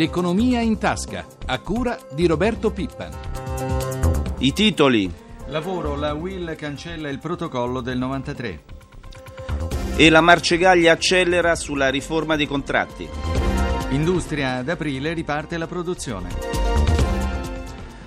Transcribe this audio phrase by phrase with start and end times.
[0.00, 3.12] L'economia in tasca, a cura di Roberto Pippan.
[4.38, 5.12] I titoli.
[5.48, 8.62] Lavoro, la Will cancella il protocollo del 93.
[9.96, 13.06] E la Marcegaglia accelera sulla riforma dei contratti.
[13.90, 16.69] Industria, ad aprile riparte la produzione.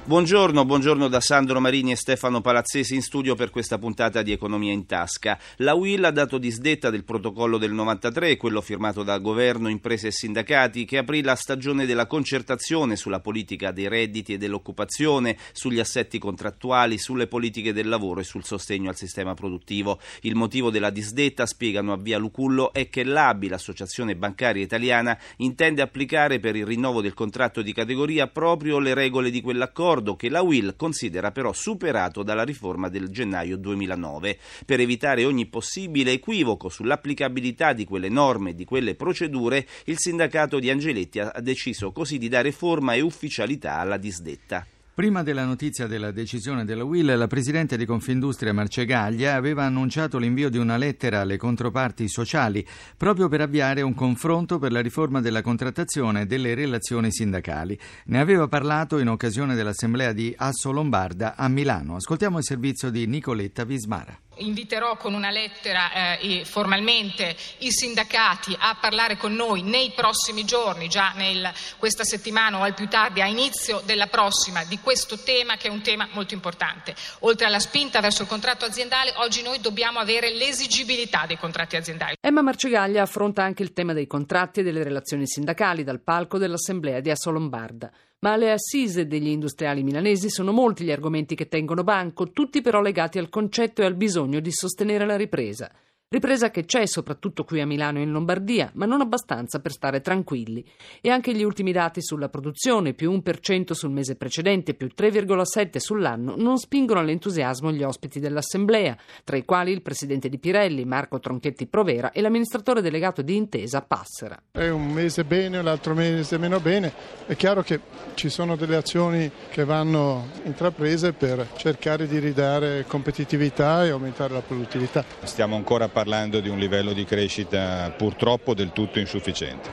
[0.06, 4.74] Buongiorno, buongiorno da Sandro Marini e Stefano Palazzesi in studio per questa puntata di Economia
[4.74, 5.40] in Tasca.
[5.58, 10.12] La UIL ha dato disdetta del protocollo del 93, quello firmato da governo, imprese e
[10.12, 16.20] sindacati, che aprì la stagione della concertazione sulla politica dei redditi e dell'occupazione, sugli assetti
[16.20, 20.02] contrattuali, sulle politiche del lavoro e sul sostegno al sistema produttivo.
[20.24, 25.82] Il motivo della disdetta, spiegano a Via Lucullo, è che l'ABI, l'Associazione Bancaria Italiana, intende
[25.82, 30.30] applicare per il rinnovo del contratto di categoria proprio le regole di quell'accordo accordo che
[30.30, 34.40] la UIL considera però superato dalla riforma del gennaio 2009.
[34.66, 40.58] Per evitare ogni possibile equivoco sull'applicabilità di quelle norme e di quelle procedure, il sindacato
[40.58, 44.66] di Angeletti ha deciso così di dare forma e ufficialità alla disdetta.
[44.96, 50.52] Prima della notizia della decisione della Will, la presidente di Confindustria Marcegaglia aveva annunciato l'invio
[50.52, 52.64] di una lettera alle controparti sociali
[52.96, 57.76] proprio per avviare un confronto per la riforma della contrattazione e delle relazioni sindacali.
[58.06, 61.96] Ne aveva parlato in occasione dell'assemblea di Asso Lombarda a Milano.
[61.96, 64.16] Ascoltiamo il servizio di Nicoletta Vismara.
[64.38, 70.88] Inviterò con una lettera eh, formalmente i sindacati a parlare con noi nei prossimi giorni,
[70.88, 75.56] già nel, questa settimana o al più tardi a inizio della prossima, di questo tema
[75.56, 76.96] che è un tema molto importante.
[77.20, 82.16] Oltre alla spinta verso il contratto aziendale, oggi noi dobbiamo avere l'esigibilità dei contratti aziendali.
[82.20, 87.00] Emma Marcegaglia affronta anche il tema dei contratti e delle relazioni sindacali dal palco dell'Assemblea
[87.00, 87.92] di Assolombarda.
[88.24, 92.80] Ma alle assise degli industriali milanesi sono molti gli argomenti che tengono banco, tutti però
[92.80, 95.70] legati al concetto e al bisogno di sostenere la ripresa.
[96.14, 100.00] Ripresa che c'è soprattutto qui a Milano e in Lombardia, ma non abbastanza per stare
[100.00, 100.64] tranquilli.
[101.02, 106.36] E anche gli ultimi dati sulla produzione, più 1% sul mese precedente, più 3,7% sull'anno,
[106.38, 111.66] non spingono all'entusiasmo gli ospiti dell'Assemblea, tra i quali il presidente di Pirelli, Marco Tronchetti
[111.66, 114.40] Provera, e l'amministratore delegato di Intesa, Passera.
[114.52, 116.94] È un mese bene, l'altro mese meno bene.
[117.26, 117.80] È chiaro che
[118.14, 124.42] ci sono delle azioni che vanno intraprese per cercare di ridare competitività e aumentare la
[124.42, 125.04] produttività.
[125.24, 129.70] Stiamo ancora parlando parlando di un livello di crescita purtroppo del tutto insufficiente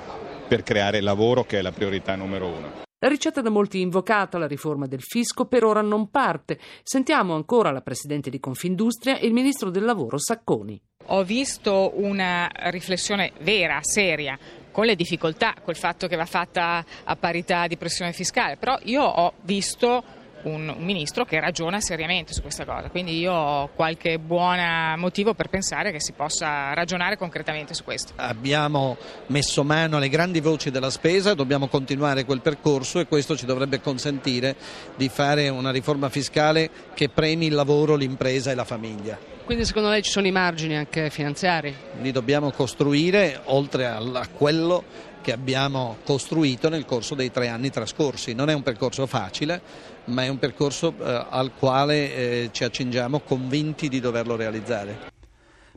[0.46, 2.72] per creare lavoro che è la priorità numero uno.
[3.00, 6.60] La ricetta da molti invocata, la riforma del fisco, per ora non parte.
[6.84, 10.80] Sentiamo ancora la Presidente di Confindustria e il Ministro del Lavoro Sacconi.
[11.06, 14.38] Ho visto una riflessione vera, seria,
[14.70, 19.02] con le difficoltà, col fatto che va fatta a parità di pressione fiscale, però io
[19.02, 20.04] ho visto
[20.42, 24.58] un, un, ministro che ragiona seriamente su questa cosa, quindi io ho qualche buon
[24.96, 28.12] motivo per pensare che si possa ragionare concretamente su questo.
[28.16, 28.96] Abbiamo
[29.26, 33.80] messo mano alle grandi voci della spesa, dobbiamo continuare quel percorso e questo ci dovrebbe
[33.80, 34.56] consentire
[34.96, 39.18] di fare una riforma fiscale che premi il lavoro, l'impresa e la famiglia.
[39.50, 41.74] Quindi secondo lei ci sono i margini anche finanziari?
[42.00, 44.84] Li dobbiamo costruire oltre a quello
[45.22, 48.34] che abbiamo costruito nel corso dei tre anni trascorsi.
[48.34, 49.60] Non è un percorso facile,
[50.06, 55.18] ma è un percorso eh, al quale eh, ci accingiamo convinti di doverlo realizzare.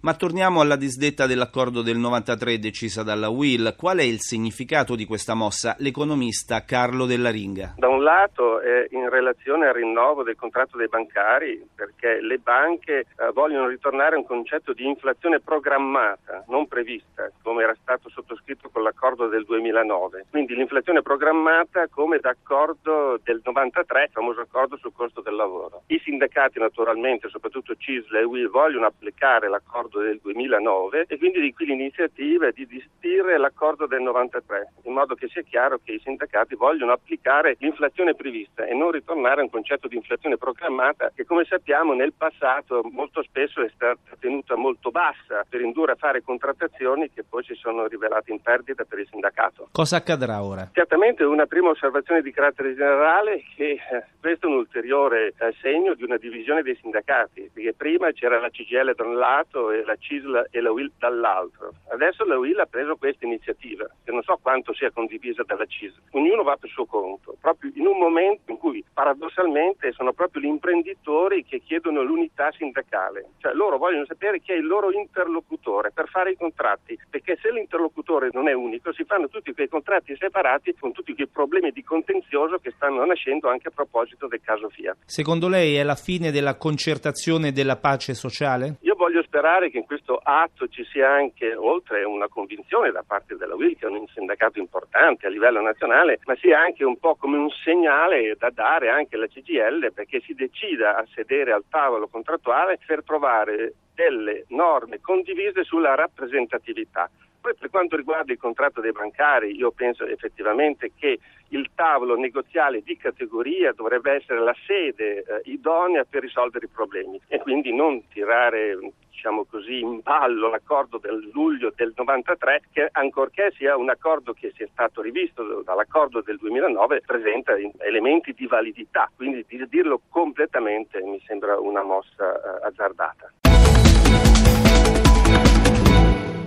[0.04, 3.74] Ma torniamo alla disdetta dell'accordo del 93 decisa dalla Will.
[3.78, 5.78] Qual è il significato di questa mossa?
[5.80, 7.76] L'economista Carlo Della Ringa.
[7.78, 13.00] Da un lato è in relazione al rinnovo del contratto dei bancari, perché le banche
[13.00, 18.70] eh, vogliono ritornare a un concetto di inflazione programmata, non prevista, come era stato sottoscritto
[18.74, 20.26] con l'accordo del 2009.
[20.30, 25.84] Quindi l'inflazione programmata come d'accordo del 93, il famoso accordo sul costo del lavoro.
[25.88, 31.40] I sindacati naturalmente, soprattutto CISL e Will, vogliono applicare l'accordo l'accordo del 2009 e quindi
[31.40, 36.02] di qui l'iniziativa di distirre l'accordo del 93, in modo che sia chiaro che i
[36.04, 41.26] sindacati vogliono applicare l'inflazione prevista e non ritornare a un concetto di inflazione programmata che
[41.26, 46.24] come sappiamo nel passato molto spesso è stata tenuta molto bassa per indurre a fare
[46.24, 49.70] contrattazioni che poi si sono rivelate in perdita per il sindacato.
[49.72, 50.70] Cosa accadrà ora?
[50.74, 55.94] Certamente una prima osservazione di carattere generale che eh, questo è un ulteriore eh, segno
[55.94, 59.96] di una divisione dei sindacati, perché prima c'era la CGL da un lato e la
[59.96, 61.74] CISL e la UIL dall'altro.
[61.90, 66.02] Adesso la UIL ha preso questa iniziativa, che non so quanto sia condivisa dalla CISL.
[66.12, 70.48] Ognuno va per suo conto, proprio in un momento in cui paradossalmente sono proprio gli
[70.48, 73.32] imprenditori che chiedono l'unità sindacale.
[73.40, 77.52] Cioè loro vogliono sapere chi è il loro interlocutore per fare i contratti, perché se
[77.52, 81.84] l'interlocutore non è unico si fanno tutti quei contratti separati con tutti quei problemi di
[81.84, 84.98] contenzioso che stanno nascendo anche a proposito del caso Fiat.
[85.06, 88.78] Secondo lei è la fine della concertazione della pace sociale?
[88.82, 93.36] Io voglio sperare che in questo atto ci sia anche, oltre una convinzione da parte
[93.36, 97.16] della UIL, che è un sindacato importante a livello nazionale, ma sia anche un po'
[97.16, 102.08] come un segnale da dare anche alla CGL perché si decida a sedere al tavolo
[102.08, 107.10] contrattuale per trovare delle norme condivise sulla rappresentatività.
[107.42, 111.18] Poi per quanto riguarda il contratto dei bancari, io penso effettivamente che
[111.50, 117.20] il tavolo negoziale di categoria dovrebbe essere la sede eh, idonea per risolvere i problemi
[117.28, 118.78] e quindi non tirare
[119.14, 124.52] diciamo così, in ballo l'accordo del luglio del 93 che ancorché sia un accordo che
[124.56, 131.22] sia stato rivisto dall'accordo del 2009 presenta elementi di validità, quindi di dirlo completamente mi
[131.26, 133.53] sembra una mossa eh, azzardata.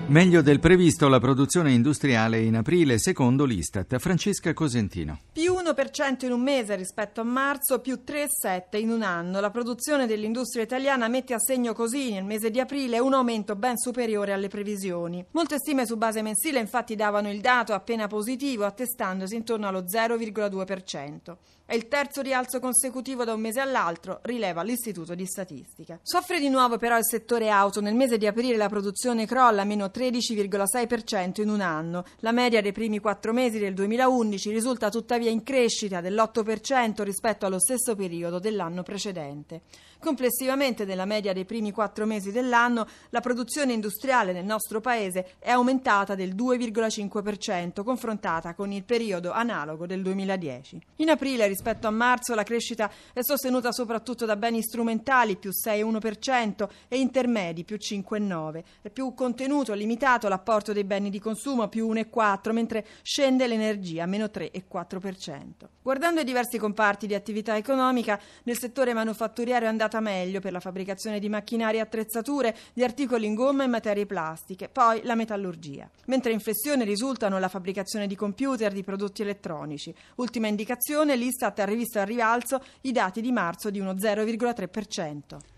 [0.09, 3.99] Meglio del previsto la produzione industriale in aprile, secondo l'Istat.
[3.99, 5.19] Francesca Cosentino.
[5.33, 9.41] Più 1% in un mese rispetto a marzo, più 3,7% in un anno.
[9.41, 13.77] La produzione dell'industria italiana mette a segno così nel mese di aprile un aumento ben
[13.77, 15.27] superiore alle previsioni.
[15.33, 21.37] Molte stime su base mensile infatti davano il dato appena positivo, attestandosi intorno allo 0,2%.
[21.67, 25.99] È il terzo rialzo consecutivo da un mese all'altro, rileva l'Istituto di Statistica.
[26.01, 27.81] Soffre di nuovo però il settore auto.
[27.81, 32.05] Nel mese di aprile la produzione crolla meno 13,6% in un anno.
[32.19, 37.59] La media dei primi quattro mesi del 2011 risulta tuttavia in crescita dell'8% rispetto allo
[37.59, 39.63] stesso periodo dell'anno precedente.
[39.99, 45.51] Complessivamente, nella media dei primi quattro mesi dell'anno, la produzione industriale nel nostro paese è
[45.51, 50.81] aumentata del 2,5%, confrontata con il periodo analogo del 2010.
[50.97, 56.69] In aprile, rispetto a marzo, la crescita è sostenuta soprattutto da beni strumentali, più 6,1%,
[56.89, 58.63] e intermedi, più 5,9%.
[58.83, 64.27] È più contenuto, limitato l'apporto dei beni di consumo, più 1,4%, mentre scende l'energia, meno
[64.27, 65.69] 3,4%.
[65.83, 70.61] Guardando i diversi comparti di attività economica, nel settore manufatturiero è andata meglio per la
[70.61, 75.89] fabbricazione di macchinari e attrezzature, di articoli in gomma e materie plastiche, poi la metallurgia.
[76.07, 79.95] Mentre in flessione risultano la fabbricazione di computer, di prodotti elettronici.
[80.17, 85.56] Ultima indicazione, l'Istat ha rivisto al rialzo i dati di marzo di uno 0,3%.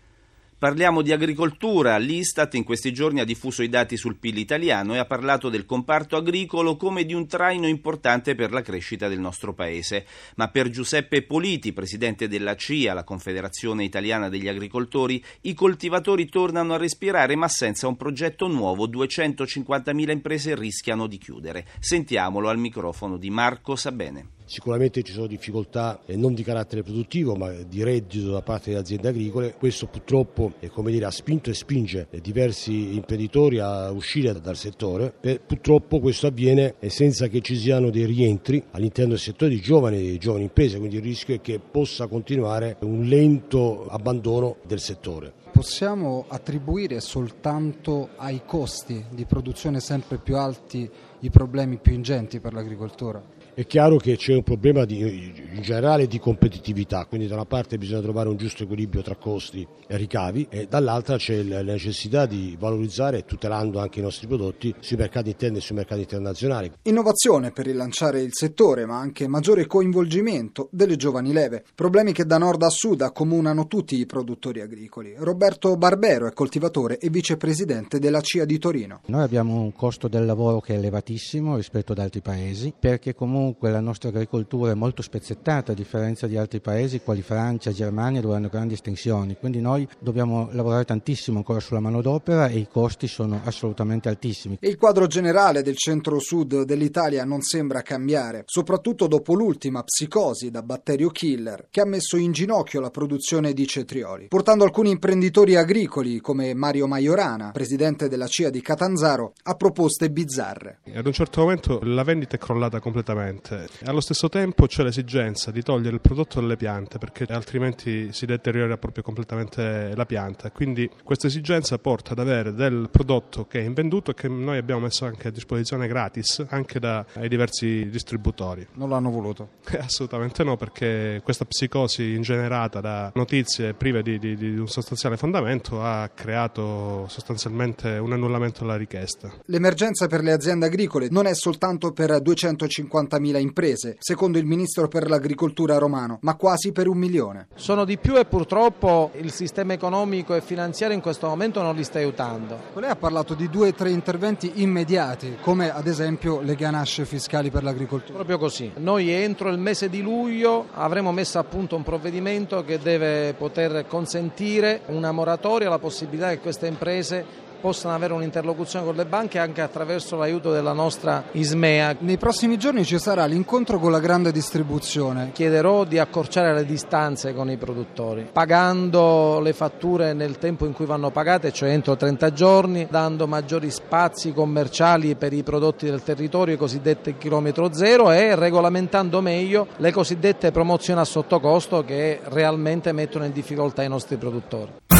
[0.59, 1.95] Parliamo di agricoltura.
[1.97, 5.65] L'Istat in questi giorni ha diffuso i dati sul PIL italiano e ha parlato del
[5.65, 10.05] comparto agricolo come di un traino importante per la crescita del nostro paese.
[10.35, 16.73] Ma per Giuseppe Politi, presidente della CIA, la Confederazione Italiana degli Agricoltori, i coltivatori tornano
[16.73, 21.67] a respirare ma senza un progetto nuovo 250.000 imprese rischiano di chiudere.
[21.79, 24.38] Sentiamolo al microfono di Marco Sabene.
[24.49, 28.81] Sicuramente ci sono difficoltà eh, non di carattere produttivo ma di reddito da parte delle
[28.81, 29.53] aziende agricole.
[29.53, 35.13] Questo purtroppo eh, dire, ha spinto e spinge eh, diversi imprenditori a uscire dal settore.
[35.45, 40.45] Purtroppo questo avviene senza che ci siano dei rientri all'interno del settore di giovani, giovani
[40.45, 47.01] imprese, quindi il rischio è che possa continuare un lento abbandono del settore possiamo attribuire
[47.01, 53.21] soltanto ai costi di produzione sempre più alti i problemi più ingenti per l'agricoltura?
[53.59, 57.77] È chiaro che c'è un problema di, in generale di competitività, quindi da una parte
[57.77, 62.55] bisogna trovare un giusto equilibrio tra costi e ricavi e dall'altra c'è la necessità di
[62.57, 66.71] valorizzare, tutelando anche i nostri prodotti, sui mercati interni e sui mercati internazionali.
[66.83, 71.65] Innovazione per rilanciare il settore, ma anche maggiore coinvolgimento delle giovani leve.
[71.75, 75.15] Problemi che da nord a sud accomunano tutti i produttori agricoli.
[75.17, 79.01] Roberto Barbero è coltivatore e vicepresidente della CIA di Torino.
[79.07, 83.47] Noi abbiamo un costo del lavoro che è elevatissimo rispetto ad altri paesi, perché comunque
[83.49, 88.21] comunque la nostra agricoltura è molto spezzettata a differenza di altri paesi quali Francia, Germania
[88.21, 93.07] dove hanno grandi estensioni, quindi noi dobbiamo lavorare tantissimo ancora sulla manodopera e i costi
[93.07, 94.57] sono assolutamente altissimi.
[94.61, 101.09] Il quadro generale del centro-sud dell'Italia non sembra cambiare, soprattutto dopo l'ultima psicosi da batterio
[101.09, 106.53] killer che ha messo in ginocchio la produzione di cetrioli, portando alcuni imprenditori agricoli come
[106.53, 110.81] Mario Maiorana, presidente della CIA di Catanzaro, a proposte bizzarre.
[110.93, 113.67] Ad un certo momento la vendita è crollata completamente piante.
[113.85, 118.77] Allo stesso tempo c'è l'esigenza di togliere il prodotto dalle piante perché altrimenti si deteriora
[118.77, 120.51] proprio completamente la pianta.
[120.51, 124.81] Quindi questa esigenza porta ad avere del prodotto che è invenduto e che noi abbiamo
[124.81, 128.67] messo anche a disposizione gratis anche dai diversi distributori.
[128.73, 129.49] Non l'hanno voluto?
[129.79, 135.81] Assolutamente no perché questa psicosi ingenerata da notizie prive di, di, di un sostanziale fondamento
[135.81, 139.31] ha creato sostanzialmente un annullamento della richiesta.
[139.45, 144.87] L'emergenza per le aziende agricole non è soltanto per 250.000 100.000 imprese, secondo il ministro
[144.87, 147.47] per l'agricoltura romano, ma quasi per un milione.
[147.55, 151.83] Sono di più e purtroppo il sistema economico e finanziario in questo momento non li
[151.83, 152.57] sta aiutando.
[152.75, 157.49] Lei ha parlato di due o tre interventi immediati, come ad esempio le ganasce fiscali
[157.51, 158.13] per l'agricoltura.
[158.13, 158.71] Proprio così.
[158.77, 163.85] Noi entro il mese di luglio avremo messo a punto un provvedimento che deve poter
[163.87, 169.61] consentire una moratoria, la possibilità che queste imprese possano avere un'interlocuzione con le banche anche
[169.61, 171.95] attraverso l'aiuto della nostra Ismea.
[171.99, 175.31] Nei prossimi giorni ci sarà l'incontro con la grande distribuzione.
[175.33, 180.85] Chiederò di accorciare le distanze con i produttori, pagando le fatture nel tempo in cui
[180.85, 186.55] vanno pagate, cioè entro 30 giorni, dando maggiori spazi commerciali per i prodotti del territorio,
[186.55, 193.25] i cosiddetti chilometro zero e regolamentando meglio le cosiddette promozioni a sottocosto che realmente mettono
[193.25, 194.98] in difficoltà i nostri produttori.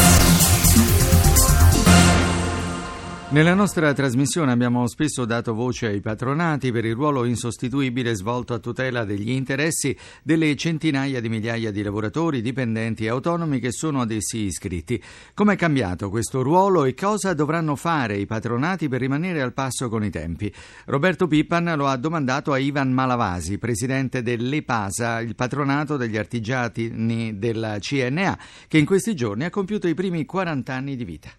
[3.32, 8.58] Nella nostra trasmissione abbiamo spesso dato voce ai patronati per il ruolo insostituibile svolto a
[8.58, 14.10] tutela degli interessi delle centinaia di migliaia di lavoratori, dipendenti e autonomi che sono ad
[14.10, 15.00] essi iscritti.
[15.32, 19.88] Come è cambiato questo ruolo e cosa dovranno fare i patronati per rimanere al passo
[19.88, 20.52] con i tempi?
[20.86, 27.78] Roberto Pippan lo ha domandato a Ivan Malavasi, presidente dell'EPASA, il patronato degli artigiani della
[27.78, 31.30] CNA, che in questi giorni ha compiuto i primi 40 anni di vita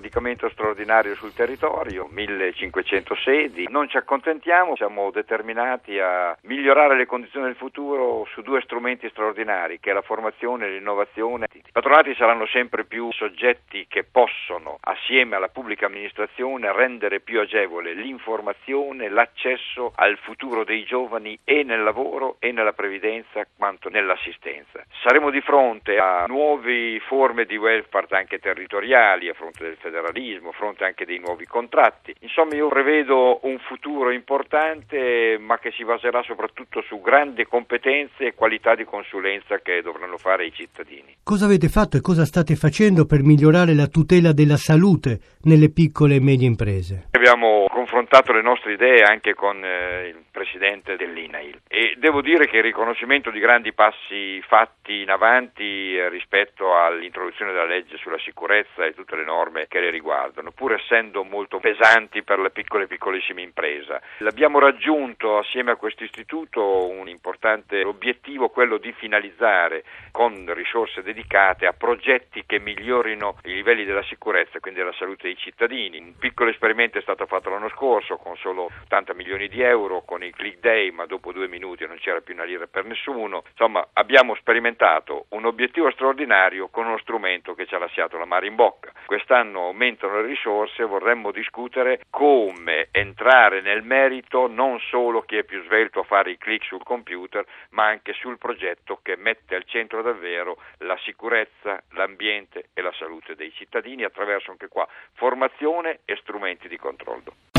[0.00, 3.68] radicamento straordinario sul territorio, 1500 sedi.
[3.68, 9.78] Non ci accontentiamo, siamo determinati a migliorare le condizioni del futuro su due strumenti straordinari,
[9.78, 11.48] che è la formazione e l'innovazione.
[11.52, 17.92] I patronati saranno sempre più soggetti che possono, assieme alla pubblica amministrazione, rendere più agevole
[17.92, 24.82] l'informazione, l'accesso al futuro dei giovani e nel lavoro e nella previdenza quanto nell'assistenza.
[25.02, 30.52] Saremo di fronte a nuove forme di welfare anche territoriali, a fronte del federalismo, a
[30.52, 32.14] fronte anche dei nuovi contratti.
[32.20, 38.34] Insomma, io prevedo un futuro importante, ma che si baserà soprattutto su grandi competenze e
[38.34, 41.16] qualità di consulenza che dovranno fare i cittadini.
[41.24, 46.14] Cosa avete fatto e cosa state facendo per migliorare la tutela della salute nelle piccole
[46.14, 47.08] e medie imprese?
[47.10, 52.58] Abbiamo confrontato le nostre idee anche con eh, il presidente dell'INAIL e devo dire che
[52.58, 58.84] il riconoscimento di grandi passi fatti in avanti eh, rispetto all'introduzione della legge sulla sicurezza
[58.84, 62.86] e tutte le norme che le riguardano, pur essendo molto pesanti per le piccole e
[62.86, 64.00] piccolissime imprese.
[64.18, 71.66] L'abbiamo raggiunto assieme a questo istituto un importante obiettivo, quello di finalizzare con risorse dedicate
[71.66, 75.98] a progetti che migliorino i livelli della sicurezza e quindi della salute dei cittadini.
[75.98, 80.22] Un piccolo esperimento è stato fatto l'anno scorso con solo 80 milioni di euro con
[80.22, 83.44] i click day, ma dopo due minuti non c'era più una lira per nessuno.
[83.50, 88.46] Insomma, abbiamo sperimentato un obiettivo straordinario con uno strumento che ci ha lasciato la mare
[88.46, 88.92] in bocca.
[89.06, 95.62] Quest'anno aumentano le risorse, vorremmo discutere come entrare nel merito non solo chi è più
[95.64, 100.02] svelto a fare i click sul computer, ma anche sul progetto che mette al centro
[100.02, 106.68] davvero la sicurezza, l'ambiente e la salute dei cittadini attraverso anche qua formazione e strumenti
[106.68, 107.49] di controllo.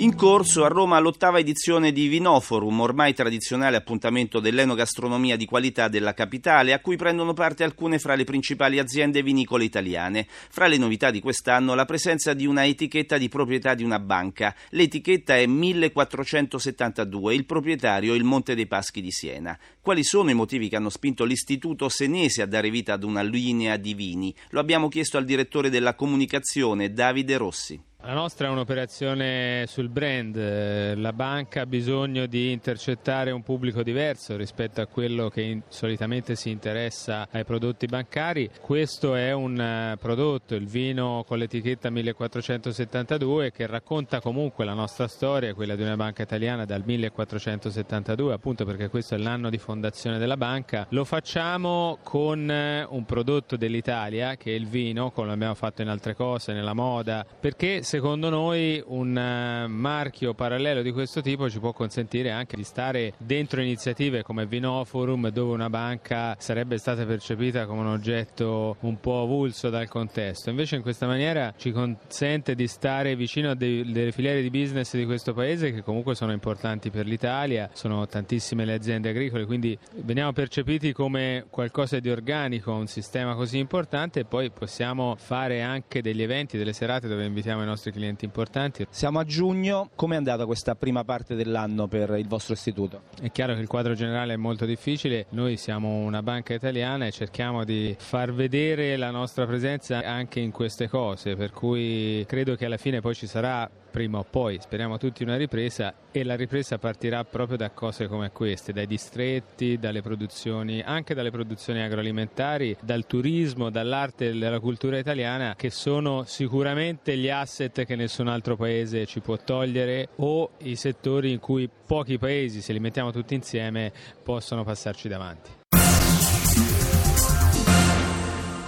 [0.00, 6.14] In corso a Roma l'ottava edizione di Vinoforum, ormai tradizionale appuntamento dell'enogastronomia di qualità della
[6.14, 10.26] capitale, a cui prendono parte alcune fra le principali aziende vinicole italiane.
[10.26, 14.56] Fra le novità di quest'anno la presenza di una etichetta di proprietà di una banca.
[14.70, 19.58] L'etichetta è 1472, il proprietario il Monte dei Paschi di Siena.
[19.82, 23.76] Quali sono i motivi che hanno spinto l'istituto senese a dare vita ad una linea
[23.76, 24.34] di vini?
[24.48, 27.88] Lo abbiamo chiesto al direttore della comunicazione, Davide Rossi.
[28.02, 34.38] La nostra è un'operazione sul brand, la banca ha bisogno di intercettare un pubblico diverso
[34.38, 38.50] rispetto a quello che solitamente si interessa ai prodotti bancari.
[38.58, 45.06] Questo è un eh, prodotto, il vino con l'etichetta 1472, che racconta comunque la nostra
[45.06, 50.16] storia, quella di una banca italiana dal 1472, appunto perché questo è l'anno di fondazione
[50.16, 50.86] della banca.
[50.88, 55.88] Lo facciamo con eh, un prodotto dell'Italia, che è il vino, come abbiamo fatto in
[55.88, 61.58] altre cose, nella moda, perché secondo noi un eh, marchio parallelo di questo tipo ci
[61.58, 67.66] può consentire anche di stare dentro iniziative come Vinoforum dove una banca sarebbe stata percepita
[67.66, 70.50] come un oggetto un po' avulso dal contesto.
[70.50, 74.94] Invece in questa maniera ci consente di stare vicino a dei, delle filiere di business
[74.94, 79.76] di questo paese che comunque sono importanti per l'Italia, sono tantissime le aziende agricole, quindi
[79.96, 86.00] veniamo percepiti come qualcosa di organico, un sistema così importante e poi possiamo fare anche
[86.02, 88.86] degli eventi, delle serate dove invitiamo i nostri nostri clienti importanti.
[88.90, 93.02] Siamo a giugno, come è andata questa prima parte dell'anno per il vostro istituto?
[93.20, 97.10] È chiaro che il quadro generale è molto difficile, noi siamo una banca italiana e
[97.10, 102.66] cerchiamo di far vedere la nostra presenza anche in queste cose, per cui credo che
[102.66, 106.78] alla fine poi ci sarà prima o poi, speriamo tutti una ripresa e la ripresa
[106.78, 113.06] partirà proprio da cose come queste, dai distretti, dalle produzioni, anche dalle produzioni agroalimentari, dal
[113.06, 119.06] turismo, dall'arte e dalla cultura italiana che sono sicuramente gli asset che nessun altro paese
[119.06, 123.92] ci può togliere o i settori in cui pochi paesi, se li mettiamo tutti insieme,
[124.22, 125.50] possono passarci davanti.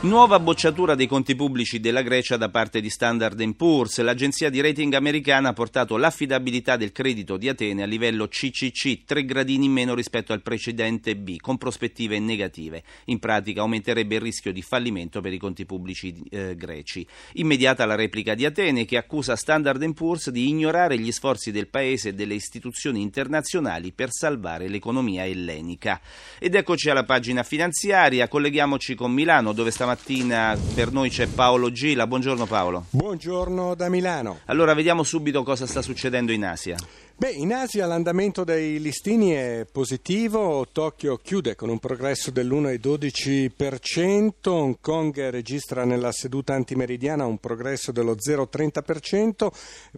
[0.02, 4.00] Nuova bocciatura dei conti pubblici della Grecia da parte di Standard Poor's.
[4.00, 9.24] L'agenzia di rating americana ha portato l'affidabilità del credito di Atene a livello CCC, tre
[9.24, 12.82] gradini in meno rispetto al precedente B, con prospettive negative.
[13.04, 17.06] In pratica aumenterebbe il rischio di fallimento per i conti pubblici eh, greci.
[17.34, 22.08] Immediata la replica di Atene che accusa Standard Poor's di ignorare gli sforzi del paese
[22.08, 26.00] e delle istituzioni internazionali per salvare l'economia ellenica.
[26.40, 31.70] Ed eccoci alla pagina finanziaria, colleghiamoci con Milano dove stamattina mattina per noi c'è Paolo
[31.70, 32.06] Gila.
[32.06, 32.86] Buongiorno Paolo.
[32.88, 34.38] Buongiorno da Milano.
[34.46, 36.76] Allora vediamo subito cosa sta succedendo in Asia.
[37.14, 44.78] Beh, in Asia l'andamento dei listini è positivo, Tokyo chiude con un progresso dell'1,12%, Hong
[44.80, 49.48] Kong registra nella seduta antimeridiana un progresso dello 0,30%,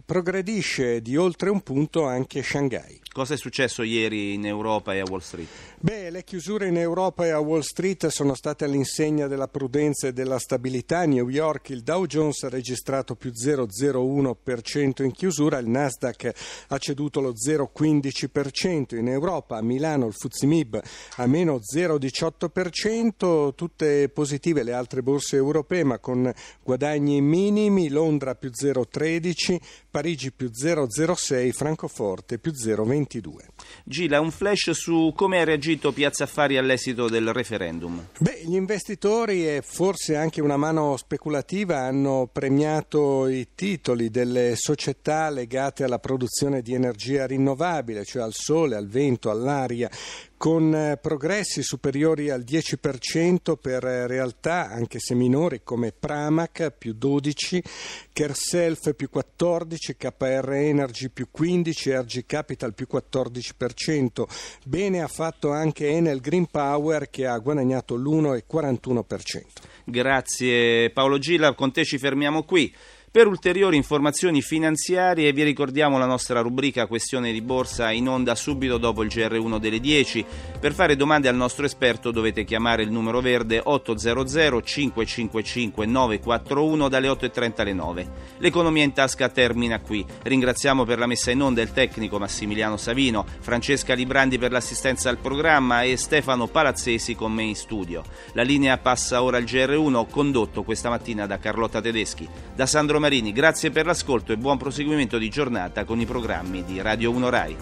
[0.05, 2.99] progredisce di oltre un punto anche Shanghai.
[3.11, 5.47] Cosa è successo ieri in Europa e a Wall Street?
[5.79, 10.13] Beh, le chiusure in Europa e a Wall Street sono state all'insegna della prudenza e
[10.13, 10.99] della stabilità.
[10.99, 16.31] A New York il Dow Jones ha registrato più 0,01% in chiusura, il Nasdaq
[16.67, 20.81] ha ceduto lo 0,15%, in Europa a Milano il Fuzimib
[21.17, 28.49] a meno 0,18%, tutte positive le altre borse europee ma con guadagni minimi, Londra più
[28.49, 29.57] 0,13%,
[29.89, 33.13] Parigi più 0,06%, Francoforte più 0,20%.
[33.25, 33.47] 2022.
[33.83, 38.07] Gila, un flash su come ha reagito Piazza Affari all'esito del referendum.
[38.19, 45.29] Beh, gli investitori e forse anche una mano speculativa hanno premiato i titoli delle società
[45.29, 49.89] legate alla produzione di energia rinnovabile, cioè al sole, al vento, all'aria,
[50.37, 56.93] con eh, progressi superiori al 10% per eh, realtà anche se minori come Pramac più
[56.93, 57.63] 12,
[58.11, 64.23] Kerself più 14, KR Energy più 15, RG Capital più 14%.
[64.65, 69.41] Bene ha fatto anche Enel Green Power che ha guadagnato l'1,41%.
[69.85, 72.73] Grazie Paolo Gila, con te ci fermiamo qui.
[73.15, 78.77] Per ulteriori informazioni finanziarie vi ricordiamo la nostra rubrica Questione di Borsa in onda subito
[78.77, 80.25] dopo il GR1 delle 10.
[80.59, 87.07] Per fare domande al nostro esperto dovete chiamare il numero verde 800 555 941 dalle
[87.07, 88.11] 8.30 alle 9.
[88.39, 90.05] L'economia in tasca termina qui.
[90.23, 95.19] Ringraziamo per la messa in onda il tecnico Massimiliano Savino, Francesca Librandi per l'assistenza al
[95.19, 98.03] programma e Stefano Palazzesi con me in studio.
[98.33, 102.27] La linea passa ora al GR1 condotto questa mattina da Carlotta Tedeschi.
[102.53, 106.81] Da Sandro Marini, grazie per l'ascolto e buon proseguimento di giornata con i programmi di
[106.81, 107.55] Radio 1 Rai.